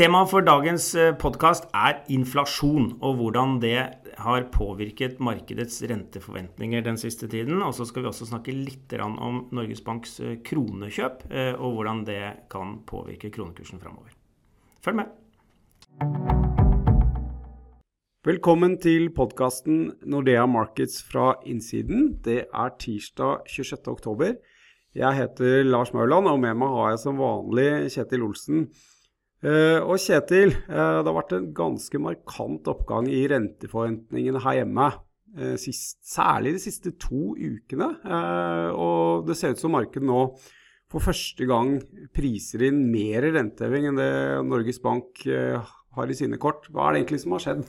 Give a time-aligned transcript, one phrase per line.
[0.00, 0.84] Temaet for dagens
[1.20, 3.82] podkast er inflasjon, og hvordan det
[4.16, 7.58] har påvirket markedets renteforventninger den siste tiden.
[7.60, 10.14] Og så skal vi også snakke litt om Norges Banks
[10.46, 11.26] kronekjøp,
[11.60, 14.14] og hvordan det kan påvirke kronekursen framover.
[14.80, 15.10] Følg med.
[18.24, 22.14] Velkommen til podkasten Nordea Markets fra innsiden.
[22.24, 23.84] Det er tirsdag 26.
[23.92, 24.32] oktober.
[24.96, 28.64] Jeg heter Lars Mauland, og med meg har jeg som vanlig Kjetil Olsen.
[29.40, 34.90] Uh, og Kjetil, uh, det har vært en ganske markant oppgang i renteforventningene her hjemme.
[35.32, 37.94] Uh, sist, særlig de siste to ukene.
[38.76, 40.24] og det ser ut som markedet nå
[40.90, 41.76] for første gang
[42.12, 44.12] priser inn mer renteheving enn det
[44.48, 45.22] Norges Bank
[45.98, 46.68] har i sine kort.
[46.70, 47.62] Hva er det egentlig som har skjedd?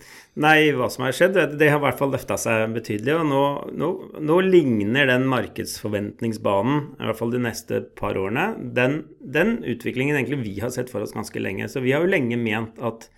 [0.43, 3.15] Nei, hva som har skjedd, det har i hvert fall løfta seg betydelig.
[3.17, 3.43] Og nå,
[3.81, 3.89] nå,
[4.21, 10.43] nå, ligner den markedsforventningsbanen, i hvert fall de neste par årene, den, den, utviklingen egentlig
[10.43, 11.69] vi har sett for oss ganske lenge.
[11.71, 13.09] Så vi har jo lenge ment at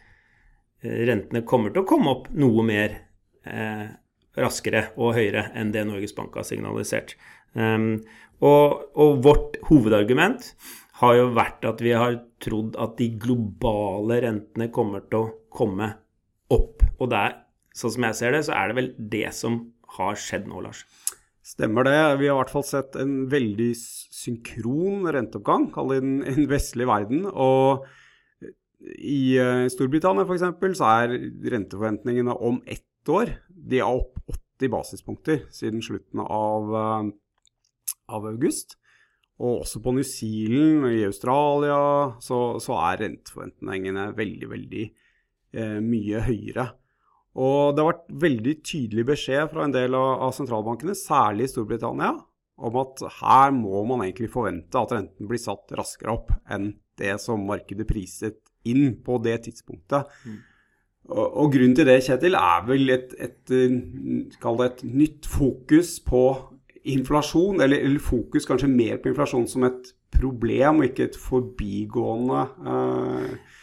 [0.84, 2.98] eh, rentene kommer til å komme opp noe mer
[3.44, 3.88] eh,
[4.40, 7.18] raskere og høyere enn det Norges Bank har signalisert.
[7.54, 8.00] Um,
[8.44, 10.48] og, og vårt hovedargument
[11.04, 15.90] har jo vært at vi har trodd at de globale rentene kommer til å komme
[16.54, 16.84] opp.
[17.00, 17.36] Og det er,
[17.76, 19.60] sånn som jeg ser det, så er det vel det som
[19.98, 20.86] har skjedd nå, Lars.
[21.44, 21.98] Stemmer det.
[22.22, 27.26] Vi har i hvert fall sett en veldig synkron renteoppgang, kall det den, vestlige verden.
[27.28, 27.84] Og
[28.96, 30.46] i uh, Storbritannia f.eks.
[30.80, 31.18] så er
[31.54, 38.78] renteforventningene om ett år de er opp 80 basispunkter siden slutten av, uh, av august.
[39.42, 41.80] Og også på New Zealand og i Australia
[42.22, 46.68] så, så er renteforventningene veldig, veldig eh, mye høyere.
[47.34, 51.54] Og det har vært veldig tydelig beskjed fra en del av, av sentralbankene, særlig i
[51.56, 52.14] Storbritannia,
[52.64, 57.16] om at her må man egentlig forvente at renten blir satt raskere opp enn det
[57.22, 58.38] som markedet priset
[58.70, 60.12] inn på det tidspunktet.
[60.28, 60.42] Mm.
[61.10, 66.24] Og, og, grunnen til det, Kjetil, er vel et, et, et, et nytt fokus på
[66.84, 72.46] inflasjon, eller, eller, fokus kanskje mer på inflasjon som et problem, og ikke et forbigående
[72.70, 73.60] eh,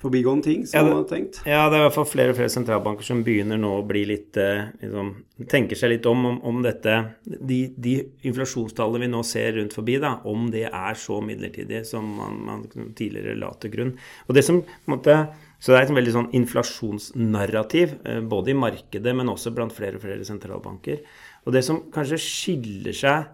[0.00, 1.38] forbigående ting som ja, man har tenkt?
[1.48, 4.04] Ja, det er i hvert fall flere og flere sentralbanker som begynner nå å bli
[4.10, 5.12] litt uh, liksom,
[5.50, 7.96] Tenker seg litt om, om, om dette de, de,
[8.28, 12.92] inflasjonstallene vi nå ser rundt forbi, da, om det er så midlertidig som man, man
[12.96, 13.92] tidligere la til grunn.
[14.28, 15.18] Og det som på en måte
[15.56, 19.96] så det er et veldig sånn inflasjonsnarrativ, eh, både i markedet, men også blant flere
[19.96, 21.00] og flere sentralbanker.
[21.46, 23.32] Og det som kanskje skiller seg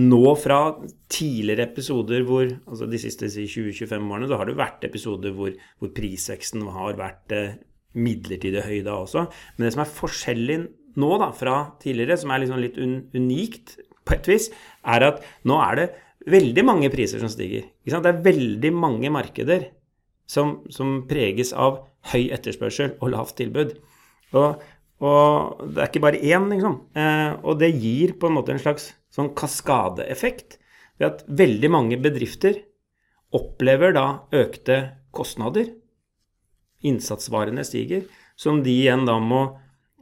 [0.00, 0.60] nå fra
[1.10, 5.50] tidligere episoder hvor altså de siste 20-25 årene, da har det vært episoder hvor,
[5.82, 7.56] hvor prisveksten har vært eh,
[7.98, 9.26] midlertidig høy da også.
[9.56, 10.58] Men det som er forskjellig
[11.00, 13.76] nå da, fra tidligere, som er liksom litt un unikt
[14.06, 14.48] på et vis,
[14.86, 15.90] er at nå er det
[16.30, 17.66] veldig mange priser som stiger.
[17.84, 19.68] Det er veldig mange markeder
[20.30, 21.82] som, som preges av
[22.12, 23.74] høy etterspørsel og lavt tilbud.
[24.38, 24.62] Og
[25.00, 26.76] og det er ikke bare én, liksom.
[26.92, 30.58] Eh, og det gir på en måte en slags sånn kaskadeeffekt
[31.00, 32.60] ved at veldig mange bedrifter
[33.36, 34.06] opplever da
[34.36, 34.80] økte
[35.16, 35.70] kostnader.
[36.84, 38.04] Innsatsvarene stiger,
[38.36, 39.40] som de igjen da må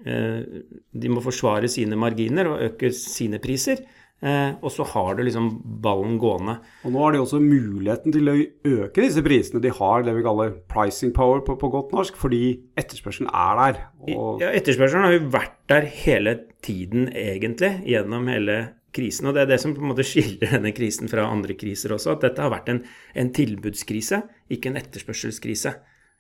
[0.07, 0.43] eh,
[0.91, 3.85] De må forsvare sine marginer og øke sine priser.
[4.19, 5.51] Eh, og så har du liksom
[5.83, 6.57] ballen gående.
[6.83, 8.35] Og nå har de også muligheten til å
[8.67, 9.63] øke disse prisene.
[9.63, 12.43] De har det vi kaller pricing power på, på godt norsk, fordi
[12.81, 13.85] etterspørselen er der.
[14.09, 14.43] Og...
[14.43, 16.35] Ja, etterspørselen har jo vært der hele
[16.67, 18.59] tiden, egentlig, gjennom hele
[18.95, 19.31] krisen.
[19.31, 22.17] Og det er det som på en måte skiller denne krisen fra andre kriser også,
[22.17, 22.83] at dette har vært en,
[23.15, 25.77] en tilbudskrise, ikke en etterspørselskrise.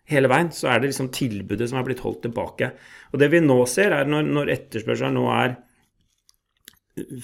[0.09, 2.71] Hele veien så er det liksom tilbudet som er blitt holdt tilbake.
[3.13, 5.59] Og det vi nå ser, er når, når etterspørselen nå er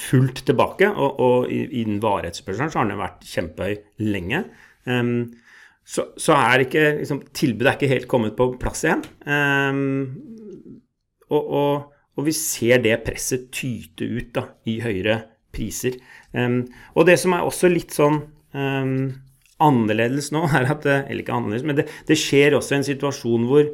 [0.01, 0.89] fullt tilbake.
[0.91, 3.75] Og, og innen vareetterspørselen så har den vært kjempehøy
[4.05, 4.45] lenge.
[4.89, 5.33] Um,
[5.85, 9.05] så, så, er ikke liksom, tilbudet er ikke helt kommet på plass igjen.
[9.29, 9.83] Um,
[11.31, 15.21] og, og, og, vi ser det presset tyte ut da, i høyere
[15.55, 15.99] priser.
[16.33, 16.63] Um,
[16.95, 18.23] og det som er også litt sånn
[18.55, 23.67] annerledes nå, er at Eller ikke annerledes, men det, det skjer også en situasjon hvor,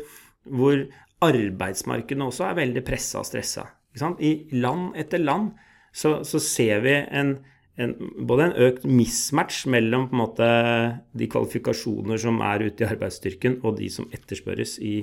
[0.49, 0.87] hvor
[1.25, 3.67] arbeidsmarkedene også er veldig pressa og stressa.
[4.23, 5.51] I land etter land
[5.93, 7.35] så, så ser vi en,
[7.81, 7.95] en,
[8.27, 10.47] både en økt mismatch mellom måte,
[11.17, 14.97] de kvalifikasjoner som er ute i arbeidsstyrken, og de som etterspørres i,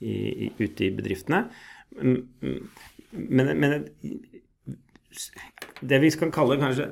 [0.00, 0.14] i,
[0.46, 1.46] i, ute i bedriftene.
[1.98, 3.88] Men, men,
[5.80, 6.90] det vi skal kalle kanskje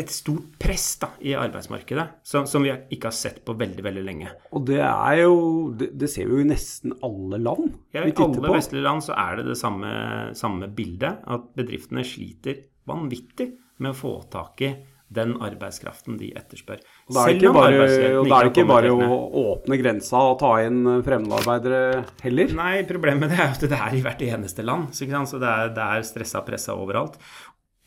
[0.00, 4.04] et stort press da, i arbeidsmarkedet som, som, vi ikke har sett på veldig veldig
[4.06, 4.34] lenge.
[4.56, 5.34] Og det er jo
[5.76, 7.74] Det, det ser vi jo i nesten alle land.
[7.94, 8.54] Ja, I alle på.
[8.54, 9.90] vestlige land så er det det samme,
[10.38, 11.20] samme bildet.
[11.30, 14.72] At bedriftene sliter vanvittig med å få tak i
[15.10, 16.82] den arbeidskraften de etterspør.
[17.08, 20.84] Og Da er det ikke bare, er ikke bare å åpne grensa og ta inn
[21.06, 22.54] fremmedarbeidere heller?
[22.54, 24.92] Nei, problemet er at det er i hvert eneste land.
[24.94, 25.08] Så
[25.42, 27.18] det er, det er stressa pressa overalt.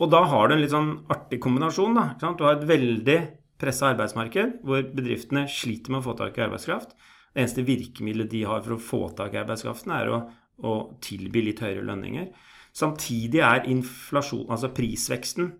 [0.01, 1.97] Og da har du en litt sånn artig kombinasjon.
[1.97, 3.17] Da, du har et veldig
[3.61, 6.95] pressa arbeidsmarked hvor bedriftene sliter med å få tak i arbeidskraft.
[7.33, 10.19] Det eneste virkemidlet de har for å få tak i arbeidskraften, er å,
[10.65, 10.73] å
[11.03, 12.31] tilby litt høyere lønninger.
[12.73, 15.53] Samtidig er inflasjon, altså prisveksten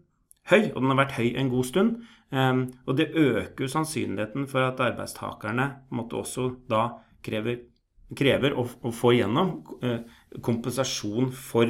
[0.50, 2.02] høy, og den har vært høy en god stund.
[2.34, 6.88] Um, og det øker sannsynligheten for at arbeidstakerne måtte også da
[7.26, 7.60] krever,
[8.18, 10.00] krever å, å, få igjennom uh,
[10.42, 11.70] kompensasjon for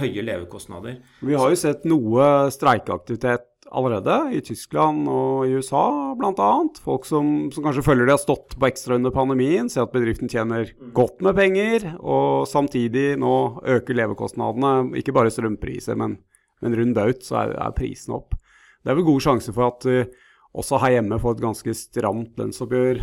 [0.00, 1.00] høye levekostnader.
[1.26, 6.50] Vi har jo sett noe streikeaktivitet allerede, i Tyskland og i USA bl.a.
[6.84, 10.30] Folk som, som, kanskje føler de har stått på ekstra under pandemien, ser at bedriften
[10.30, 13.34] tjener godt med penger, og samtidig nå
[13.76, 16.20] øker levekostnadene, ikke bare strømpriser, men
[16.64, 18.36] men rundt baut så er, er prisen opp.
[18.82, 20.08] Det er vel gode sjanser for at uh,
[20.56, 23.02] også her hjemme får et ganske stramt lønnsoppgjør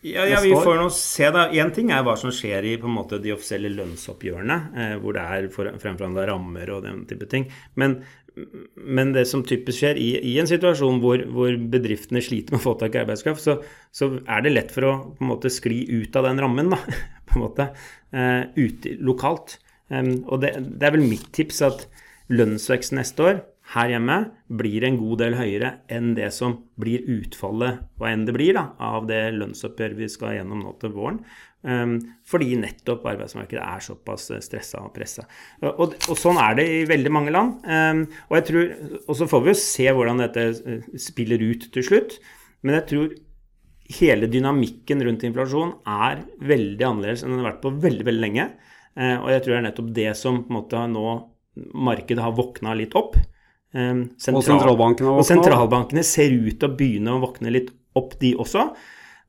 [0.00, 1.44] ja, ja, vi får nå se, da.
[1.52, 5.16] Én ting er hva som skjer i på en måte de offisielle lønnsoppgjørene, eh, hvor
[5.16, 7.44] det er fremforhandla rammer og den type ting.
[7.80, 7.98] Men,
[8.80, 12.64] men, det som typisk skjer i, i en situasjon hvor, hvor, bedriftene sliter med å
[12.64, 13.58] få tak i arbeidskraft, så,
[13.92, 16.80] så, er det lett for å på en måte skli ut av den rammen, da,
[17.28, 17.68] på en måte,
[18.16, 19.58] eh, ut, lokalt.
[19.90, 21.88] Um, og det, det, er vel mitt tips at
[22.30, 24.16] lønnsvekst neste år her hjemme
[24.60, 28.72] blir en god del høyere enn det som blir utfallet, hva enn det blir, da,
[28.82, 31.20] av det lønnsoppgjøret vi skal gjennom nå til våren.
[31.60, 35.26] Um, fordi nettopp arbeidsmarkedet er såpass stressa og pressa.
[35.60, 37.66] Og, og, sånn er det i veldig mange land.
[37.68, 38.70] Um, og, jeg tror,
[39.04, 42.16] og så får vi jo se hvordan dette eh, spiller ut til slutt.
[42.64, 43.10] Men jeg tror
[44.00, 48.48] hele dynamikken rundt inflasjon er veldig annerledes enn den har vært på veldig, veldig lenge.
[48.96, 51.04] Uh, og jeg tror det er nettopp det som på en måte nå
[51.76, 53.20] markedet har våkna litt opp.
[53.70, 58.16] Ehm, sentral, og sentralbankene, og sentralbankene ser ut til å begynne å våkne litt opp,
[58.22, 58.70] de også.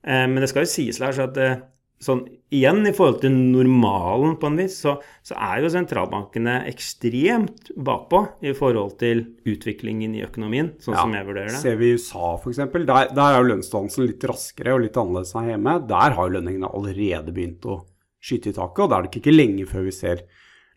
[0.02, 1.60] Ehm, men det skal jo sies Lars, at eh,
[2.02, 4.96] sånn, igjen i forhold til normalen på en vis, så,
[5.26, 11.16] så, er jo sentralbankene ekstremt bakpå i forhold til utviklingen i økonomien, sånn ja, som
[11.20, 11.62] jeg vurderer det.
[11.62, 15.38] Ser vi i USA f.eks., der, der er jo lønnsdannelsen litt raskere og litt annerledes
[15.38, 15.78] enn hjemme.
[15.94, 17.84] Der har jo lønningene allerede begynt å
[18.22, 20.26] skyte i taket, og da er det ikke lenge før vi ser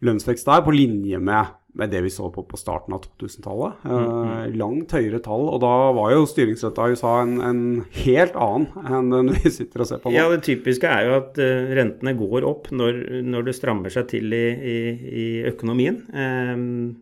[0.04, 3.82] lønnsvekst der, på linje med, med det vi så på på starten av 2000-tallet.
[3.84, 4.32] Mm, mm.
[4.32, 5.48] Eh, langt høyere tall.
[5.50, 7.62] Og da var jo styringsretta i USA en, en,
[8.04, 10.16] helt annen enn den vi sitter og ser på nå.
[10.16, 14.06] Ja, Det typiske er jo at uh, rentene går opp når, når, det strammer seg
[14.14, 14.78] til i, i,
[15.24, 15.98] i økonomien.
[16.14, 16.94] Um,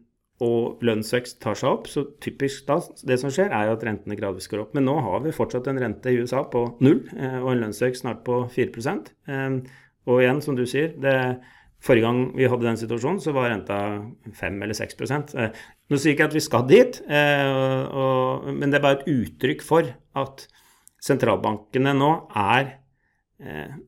[0.42, 4.16] og lønnsvekst tar seg opp, så typisk da, det som skjer, er jo at rentene
[4.18, 4.72] gradvis går opp.
[4.74, 8.06] Men nå har vi fortsatt en rente i USA på null, uh, og en lønnsvekst
[8.06, 8.96] snart på 4
[9.28, 9.60] um,
[10.08, 11.18] Og igjen, som du sier, det
[11.82, 13.76] Forrige gang vi hadde den situasjonen, så var renta
[14.38, 18.78] 5 eller 6 eh, Nå sier jeg ikke at vi skal dit, eh, men det
[18.78, 19.88] er bare et uttrykk for
[20.22, 20.44] at
[21.02, 22.76] sentralbankene nå er
[23.42, 23.80] eh,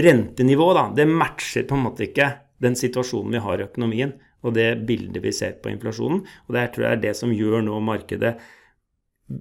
[0.00, 2.28] Rentenivået, da, det matcher på en måte ikke
[2.62, 4.12] den situasjonen vi har i økonomien,
[4.46, 6.22] og det bildet vi ser på inflasjonen.
[6.46, 8.36] Og det tror jeg er det som gjør nå markedet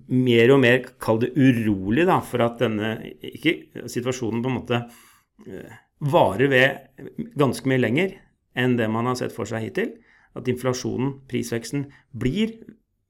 [0.09, 2.95] mer og mer, kall det urolig, da, for at denne
[3.29, 4.81] ikke, situasjonen på en måte
[5.99, 7.09] varer ved
[7.39, 8.15] ganske mye lenger
[8.59, 9.93] enn det man har sett for seg hittil.
[10.37, 12.53] At inflasjonen, prisveksten, blir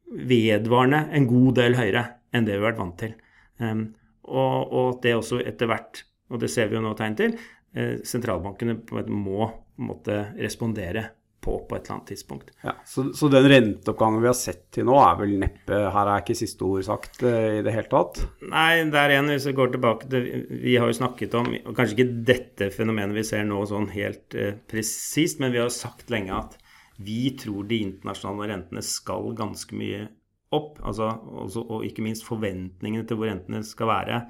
[0.10, 3.16] vedvarende en god del høyere enn det vi har vært vant til.
[3.60, 3.84] Um,
[4.30, 7.34] og, og det også etter hvert, og det ser vi jo nå tegn til,
[7.74, 8.78] eh, sentralbankene
[9.10, 9.50] må
[9.82, 11.08] måtte respondere
[11.44, 12.52] på på et eller annet tidspunkt.
[12.66, 16.24] Ja, så, så, den renteoppgangen vi har sett til nå, er vel neppe Her er
[16.24, 18.22] ikke siste ord sagt uh, i det hele tatt?
[18.52, 20.30] Nei, det er en hvis vi går tilbake til
[20.64, 24.38] Vi har jo snakket om og Kanskje ikke dette fenomenet vi ser nå sånn helt
[24.38, 26.58] uh, presist, men vi har jo sagt lenge at
[27.00, 30.10] vi tror de internasjonale rentene skal ganske mye
[30.56, 30.80] opp.
[30.84, 31.08] Altså,
[31.46, 34.24] også, og ikke minst forventningene til hvor rentene skal være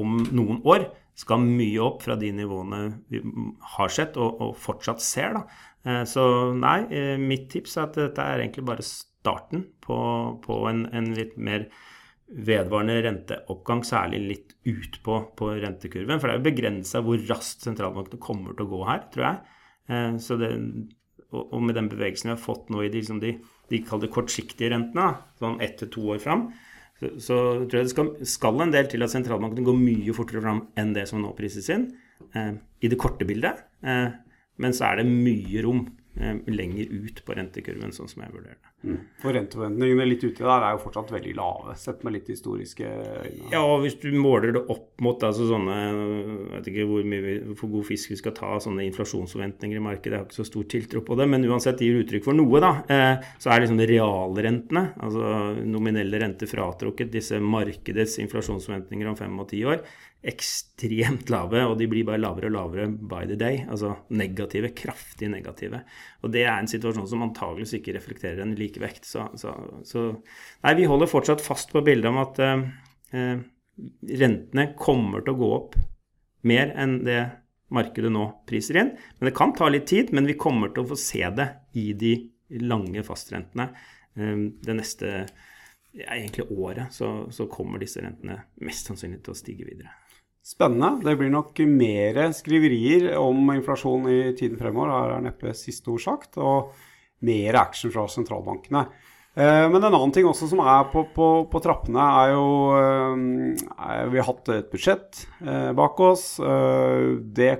[0.00, 2.80] om noen år, skal mye opp fra de nivåene
[3.12, 3.22] vi
[3.76, 5.38] har sett og, og fortsatt ser.
[5.38, 5.44] Da.
[5.86, 6.22] Eh, så
[6.56, 9.98] nei, eh, mitt tips er at dette er egentlig bare starten på,
[10.42, 11.68] på en, en, litt mer
[12.26, 15.20] vedvarende renteoppgang, særlig litt ut på,
[15.62, 16.18] rentekurven.
[16.18, 19.58] For det er jo begrensa hvor raskt sentralbankene kommer til å gå her, tror jeg.
[19.94, 20.50] Eh, det,
[21.36, 23.36] og, med den bevegelsen vi har fått nå i de, liksom de,
[23.70, 26.48] de kortsiktige rentene, sånn ett til to år fram,
[26.96, 27.36] så, så,
[27.68, 30.94] tror jeg det skal, skal, en del til at sentralbankene går mye fortere fram enn
[30.96, 31.90] det som nå prises inn,
[32.32, 33.58] i det korte bildet.
[34.62, 35.86] Men så er det mye rom,
[36.16, 38.72] eh, lenger ut på rentekurven, sånn som jeg vurderer det.
[38.86, 38.98] Mm.
[39.18, 43.48] For renteforventningene litt uti der er jo fortsatt veldig lave, sett med litt historiske øyne.
[43.50, 47.56] Ja, og hvis du måler det opp mot altså sånne Jeg vet ikke hvor mye
[47.58, 50.68] for god fisk vi skal ta sånne inflasjonsforventninger i markedet, jeg har ikke så stor
[50.70, 52.72] tiltro på det, men uansett gir uttrykk for noe, da.
[52.92, 55.32] Eh, så er liksom realrentene, altså
[55.66, 59.82] nominelle renter fratrukket disse markedets inflasjonsforventninger om fem og ti år,
[60.26, 63.62] ekstremt lave, og de blir bare lavere og lavere by the day.
[63.70, 65.82] Altså negative, kraftig negative.
[66.26, 69.06] Og det er en situasjon som antageligvis ikke reflekterer en likevekt.
[69.06, 69.54] Så, så,
[69.86, 70.08] så
[70.64, 72.64] Nei, vi holder fortsatt fast på bildet om at eh,
[73.14, 73.44] eh,
[74.22, 75.76] rentene kommer til å gå opp
[76.46, 77.20] mer enn det
[77.74, 78.94] markedet nå priser inn.
[79.18, 81.92] Men det kan ta litt tid, men vi kommer til å få se det i
[81.98, 82.16] de
[82.66, 83.70] lange fastrentene
[84.18, 85.12] eh, det neste
[85.96, 86.90] ja, egentlig året.
[86.98, 89.94] Så, så kommer disse rentene mest sannsynlig til å stige videre.
[90.46, 91.00] Spennende.
[91.02, 94.92] Det blir nok mer skriverier om inflasjon i tiden fremover.
[94.94, 96.38] Her er neppe siste ord sagt.
[96.38, 96.70] Og
[97.26, 98.84] mer action fra sentralbankene.
[99.36, 102.46] Eh, men en annen ting også som er på, på, på trappene, er jo
[102.78, 106.28] eh, Vi har hatt et budsjett eh, bak oss.
[106.38, 107.52] Det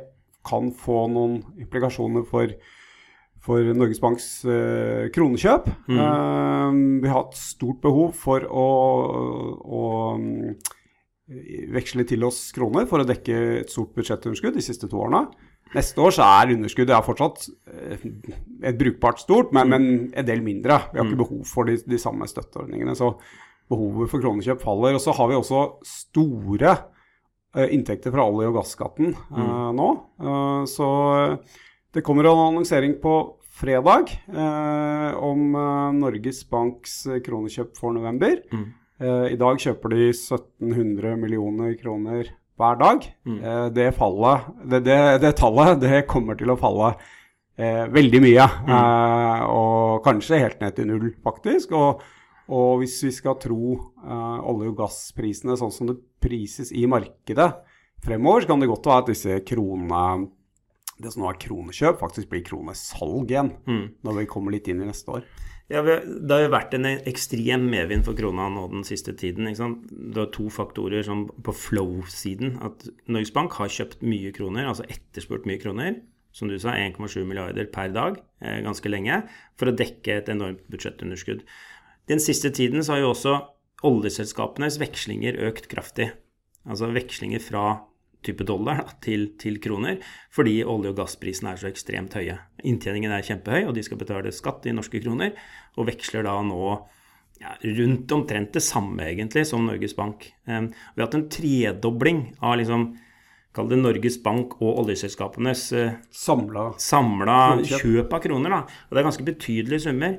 [0.47, 2.55] kan få noen implikasjoner for,
[3.43, 4.29] for Norges Banks
[5.11, 5.67] kronekjøp.
[5.91, 7.01] Mm.
[7.03, 8.67] vi har hatt stort behov for å,
[9.59, 9.83] å
[11.27, 15.27] veksle til oss kroner for å dekke et stort budsjettunderskudd de siste to årene.
[15.75, 18.05] Neste år så er underskuddet er fortsatt eh,
[18.71, 20.79] et brukbart stort, men, men, en del mindre.
[20.93, 21.25] Vi har ikke mm.
[21.25, 22.95] behov for de, de samme støtteordningene.
[22.99, 23.11] Så
[23.73, 24.95] behovet for kronekjøp faller.
[24.95, 29.75] Og så har vi også store uh, inntekter fra olje- og gasskatten uh, mm.
[29.81, 29.89] nå.
[30.23, 30.89] Uh, så
[31.97, 33.17] det kommer en annonsering på
[33.57, 34.11] fredag
[35.25, 35.55] om
[35.97, 38.35] Norges Banks kronekjøp for november.
[38.53, 38.67] Mm.
[39.03, 43.07] Eh, I dag kjøper de 1700 millioner kroner hver dag.
[43.29, 43.39] Mm.
[43.43, 46.95] Eh, det, fallet, det, det, det, tallet det kommer til å falle
[47.59, 48.47] eh, veldig mye.
[48.65, 48.73] Mm.
[48.79, 51.77] Eh, og kanskje helt ned til null, faktisk.
[51.77, 52.05] Og,
[52.49, 57.51] og hvis vi skal tro eh, olje- og gassprisene sånn som det prises i markedet
[58.07, 60.31] fremover, så kan det godt være at disse kronene
[61.03, 63.85] det som nå er kronekjøp, faktisk blir kronesalg igjen mm.
[64.07, 65.27] når vi kommer litt inn i neste år.
[65.67, 69.49] Ja, Det har jo vært en ekstrem medvind for krona nå den siste tiden.
[69.51, 72.61] Det er to faktorer som på flow-siden.
[72.63, 75.99] At Norges Bank har kjøpt mye kroner, altså etterspurt mye kroner.
[76.37, 79.23] Som du sa, 1,7 milliarder per dag eh, ganske lenge.
[79.59, 81.43] For å dekke et enormt budsjettunderskudd.
[82.07, 83.35] Den siste tiden så har jo også
[83.87, 86.13] oljeselskapenes vekslinger økt kraftig.
[86.69, 87.67] Altså vekslinger fra
[88.27, 90.01] type dollar da, til, til, kroner,
[90.35, 92.37] fordi olje- og gassprisene er så ekstremt høye.
[92.67, 95.33] Inntjeningen er kjempehøy, og de skal betale skatt i norske kroner,
[95.77, 96.61] og veksler da nå
[97.41, 100.31] ja, rundt omtrent det samme, egentlig, som Norges Bank.
[100.49, 102.95] Um, vi har hatt en tredobling av liksom
[103.57, 106.67] Kall det Norges Bank og oljeselskapenes uh, samla,
[107.65, 108.53] kjøp av kroner.
[108.53, 108.59] Da.
[108.89, 110.19] Og det er ganske betydelige summer.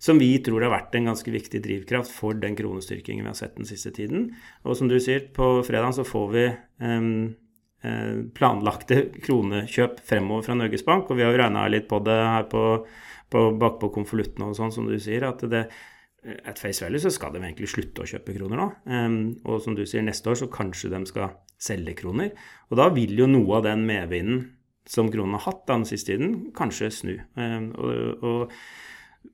[0.00, 3.58] Som vi tror har vært en ganske viktig drivkraft for den kronestyrkingen vi har sett
[3.58, 4.30] den siste tiden.
[4.64, 6.44] Og som du sier, på fredag så får vi
[6.80, 7.34] um,
[8.32, 12.48] planlagte kronekjøp fremover fra Norges Bank, og vi har jo regna litt på det her
[12.48, 12.64] på,
[13.28, 15.66] på bakpå konvolutten og sånn, som du sier, at det
[16.22, 18.66] at face value så skal de egentlig slutte å kjøpe kroner nå.
[19.42, 22.30] Og som du sier, neste år så kanskje de skal selge kroner.
[22.70, 24.44] Og da vil jo noe av den medvinden
[24.88, 27.12] som kronen har hatt den siste tiden, kanskje snu.
[27.34, 28.54] Og, og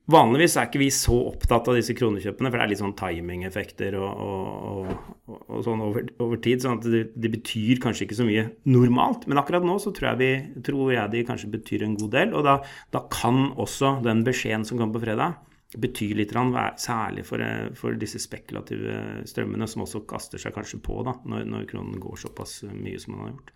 [0.09, 3.97] Vanligvis er ikke vi så opptatt av disse kronekjøpene, for det er litt sånn timingeffekter
[3.99, 4.87] og, og,
[5.29, 6.63] og, og, sånn over, over, tid.
[6.63, 9.27] sånn at det, det, betyr kanskje ikke så mye normalt.
[9.29, 12.33] Men akkurat nå så tror jeg, vi, tror jeg de kanskje betyr en god del.
[12.33, 12.57] Og da,
[12.95, 15.37] da kan også den beskjeden som kommer på fredag,
[15.77, 16.33] bety litt,
[16.81, 17.45] særlig for,
[17.77, 22.17] for, disse spekulative strømmene, som også kaster seg kanskje på da, når, når kronen går
[22.25, 23.53] såpass mye som den har gjort.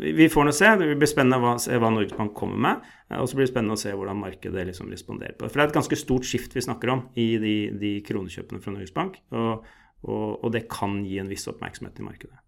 [0.00, 0.70] Vi får nå se.
[0.80, 2.90] Det blir spennende å se hva Norges Bank kommer med.
[3.18, 5.52] Og så blir det spennende å se hvordan markedet liksom responderer på det.
[5.52, 8.74] For det er et ganske stort skift vi snakker om i de, de kronekjøpene fra
[8.74, 9.18] Norges Bank.
[9.32, 9.66] Og,
[10.04, 12.38] og, og, det kan gi en viss oppmerksomhet i markedet.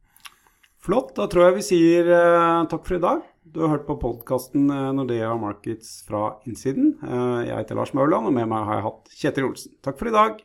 [0.81, 1.13] Flott.
[1.17, 3.27] Da tror jeg vi sier uh, takk for i dag.
[3.51, 6.93] Du har hørt på podkasten eh, Nordea Markets fra innsiden.
[7.03, 9.75] Jeg heter Lars Mauland, og med meg har jeg hatt Kjetil Olsen.
[9.83, 10.39] Takk for i dag.